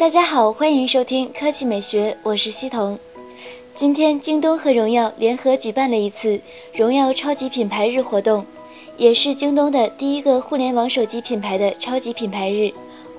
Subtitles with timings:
[0.00, 2.98] 大家好，欢迎收听科技美学，我是西彤。
[3.74, 6.40] 今天，京东和荣耀联合举办了一次
[6.72, 8.46] 荣耀超级品牌日活动，
[8.96, 12.72] 也是京东的第一个互联网手机品牌的超级品牌日。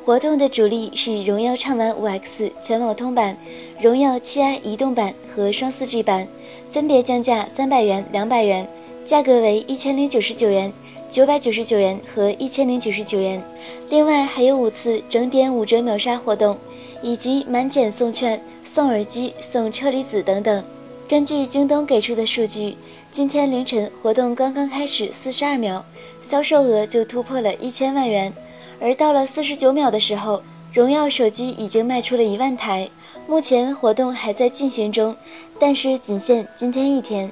[0.04, 3.38] 活动的主力是荣耀畅玩 5X 全网通版、
[3.79, 6.27] 荣耀 7i 移动版和双 4G 版，
[6.71, 8.68] 分别降价三百元、两百元，
[9.05, 10.73] 价格为一千零九十九元。
[11.11, 13.43] 九百九十九元和一千零九十九元，
[13.89, 16.57] 另外还有五次整点五折秒杀活动，
[17.01, 20.63] 以及满减送券、送耳机、送车厘子等等。
[21.07, 22.77] 根据京东给出的数据，
[23.11, 25.83] 今天凌晨活动刚刚开始四十二秒，
[26.21, 28.33] 销售额就突破了一千万元，
[28.79, 30.41] 而到了四十九秒的时候，
[30.73, 32.89] 荣耀手机已经卖出了一万台。
[33.27, 35.15] 目前活动还在进行中，
[35.59, 37.31] 但是仅限今天一天。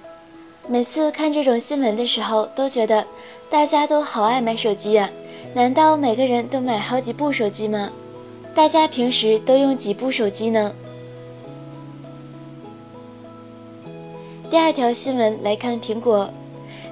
[0.67, 3.05] 每次看这种新闻的时候，都觉得。
[3.49, 5.09] 大家都好爱买手机呀，
[5.55, 7.89] 难道每个人都买好几部手机吗？
[8.55, 10.73] 大家平时都用几部手机呢？
[14.49, 16.29] 第二条新闻来看，苹果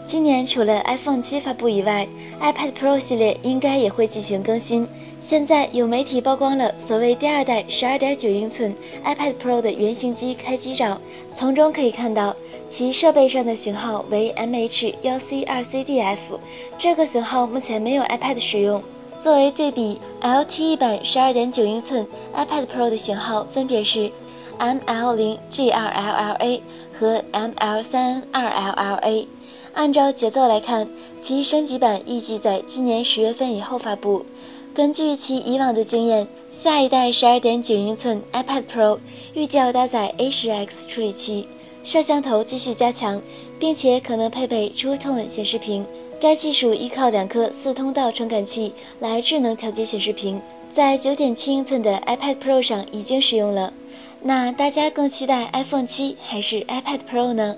[0.05, 2.07] 今年除了 iPhone 七发布以外
[2.39, 4.87] ，iPad Pro 系列应该也会进行更新。
[5.21, 11.01] 现在有媒体曝光了所谓第二代十二点九英寸 iPad Pro 的原型机开机照，
[11.33, 12.35] 从中可以看到。
[12.69, 16.17] 其设备上的型号为 MH1C2CDF，
[16.77, 18.83] 这个型号目前没有 iPad 使用。
[19.19, 24.11] 作为对比，LTE 版12.9英寸 iPad Pro 的型号分别是
[24.59, 26.61] ML0G2LLA
[26.99, 29.25] 和 ML32LLA。
[29.73, 30.87] 按照节奏来看，
[31.19, 34.23] 其升级版预计在今年十月份以后发布。
[34.73, 38.99] 根据其以往的经验，下一代12.9英寸 iPad Pro
[39.33, 41.47] 预计要搭载 A10X 处理器。
[41.83, 43.19] 摄像头继续加强，
[43.57, 45.85] 并且可能配备 True Tone 显示屏。
[46.19, 53.71] 该技术依靠两颗四通道传感器来智能调节显示屏，在9.7英寸的 iPad Pro 上已经使用了。
[54.21, 57.55] 那大家更期待 iPhone 七还是 iPad Pro 呢？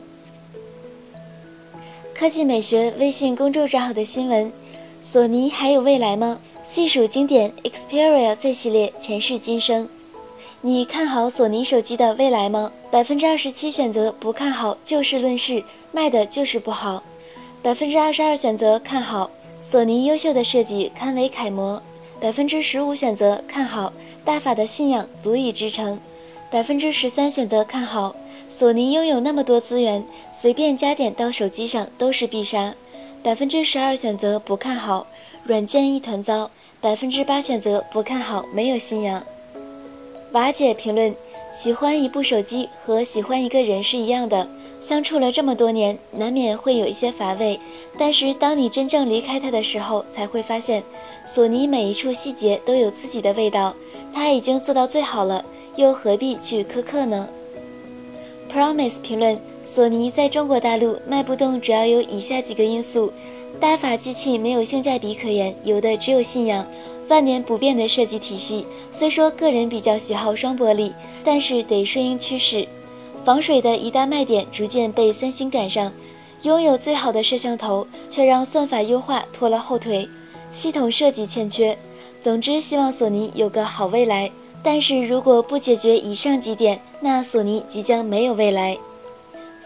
[2.13, 4.51] 科技美学微信公众账号的新闻：
[5.01, 6.39] 索尼还有未来吗？
[6.61, 9.87] 细数经典 Xperia Z 系列前世今生。
[10.61, 12.73] 你看好索尼手机的未来吗？
[12.91, 15.63] 百分之二十七选择不看好，就事论事，
[15.93, 17.01] 卖的就是不好。
[17.61, 19.29] 百分之二十二选择看好，
[19.61, 21.81] 索尼优秀的设计堪为楷模。
[22.21, 23.91] 百分之十五选择看好，
[24.23, 25.99] 大法的信仰足以支撑。
[26.49, 28.15] 百分之十三选择看好，
[28.49, 32.73] 索尼拥有那么多资源，随便加点到手机上都是必杀。
[33.21, 35.05] 百分之十二选择不看好，
[35.43, 36.49] 软件一团糟。
[36.79, 39.21] 百分之八选择不看好，没有信仰。
[40.31, 41.13] 瓦姐评论：
[41.53, 44.47] 喜欢一部手机和喜欢一个人是一样的，
[44.81, 47.59] 相处了这么多年，难免会有一些乏味。
[47.97, 50.83] 但是当你真正离开他的时候，才会发现，
[51.25, 53.75] 索尼每一处细节都有自己的味道。
[54.13, 55.43] 他已经做到最好了，
[55.75, 57.27] 又何必去苛刻呢
[58.51, 63.11] ？Promise 评论：索尼在中国大陆卖不动，主要有以下几个因素：
[63.59, 66.65] 大法机器没有性价比可言，有的只有信仰。
[67.09, 70.91] 万年不变的设计体系，虽说个人比较喜好双玻璃，
[71.23, 72.67] 但是得顺应趋势。
[73.23, 75.91] 防水的一大卖点逐渐被三星赶上，
[76.41, 80.07] 拥有最好的摄像头，却让算法优化拖了后腿，
[80.51, 81.77] 系统设计欠缺。
[82.21, 84.31] 总之，希望索尼有个好未来。
[84.61, 88.77] 但是如果不解决以上几点，那索尼即将没有未来。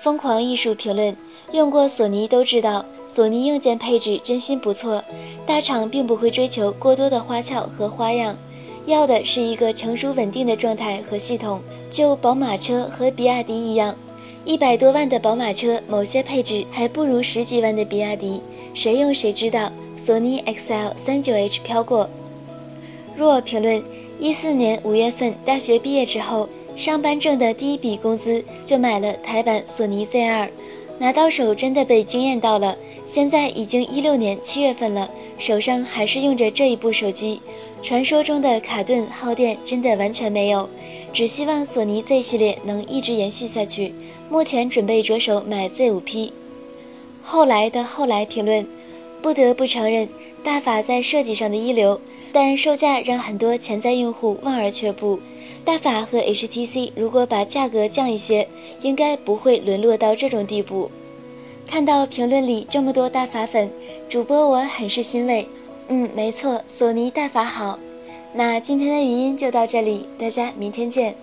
[0.03, 1.15] 疯狂艺术评论：
[1.51, 2.85] 用过索尼都知道。
[3.07, 5.03] 索尼硬件配置真心不错，
[5.45, 8.35] 大厂并不会追求过多的花俏和花样，
[8.85, 11.61] 要的是一个成熟稳定的状态和系统。
[11.89, 13.95] 就宝马车和比亚迪一样，
[14.45, 18.41] 一百多万的宝马车某些配置还不如十几万的比亚迪，
[18.73, 19.71] 谁用谁知道。
[19.95, 22.09] 索尼 XL 三九 H 飘过。
[23.15, 23.81] 若评论：
[24.19, 30.49] 一四年五月份大学毕业之后，上班挣的第一笔工资就买了台版索尼 Z2，
[30.97, 32.75] 拿到手真的被惊艳到了。
[33.05, 35.07] 现在已经一六年七月份了，
[35.37, 37.39] 手上还是用着这一部手机。
[37.83, 40.69] 传说中的卡顿耗电真的完全没有，
[41.11, 43.93] 只希望索尼 Z 系列能一直延续下去。
[44.29, 46.31] 目前准备着手买 Z5P。
[47.21, 48.65] 后来的后来评论，
[49.21, 50.07] 不得不承认
[50.45, 51.99] 大法在设计上的一流，
[52.31, 55.19] 但售价让很多潜在用户望而却步。
[55.65, 58.47] 大法和 HTC 如果把价格降一些，
[58.81, 60.89] 应该不会沦落到这种地步。
[61.67, 63.69] 看到评论里这么多大法粉，
[64.07, 65.45] 主播我很是欣慰。
[65.87, 67.77] 嗯，没错，索尼大法好。
[68.33, 71.15] 那今天的语音就到这里，大家明天见。